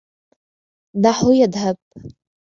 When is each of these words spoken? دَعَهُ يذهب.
دَعَهُ 0.95 1.33
يذهب. 1.33 1.77